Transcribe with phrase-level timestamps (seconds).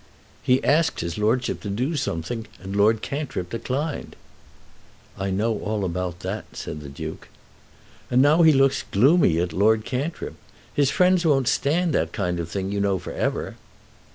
[0.41, 4.15] "He asked his lordship to do something, and Lord Cantrip declined."
[5.15, 7.27] "I know all about that," said the Duke.
[8.09, 10.33] "And now he looks gloomy at Lord Cantrip.
[10.73, 13.57] His friends won't stand that kind of thing, you know, for ever."